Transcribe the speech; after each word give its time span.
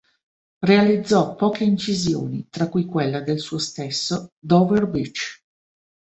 Realizzò 0.65 1.35
poche 1.35 1.63
incisioni 1.63 2.47
tra 2.49 2.69
cui 2.69 2.85
quella 2.85 3.21
del 3.21 3.37
suo 3.37 3.59
stesso 3.59 4.31
"Dover 4.39 4.87
Beach". 4.87 5.43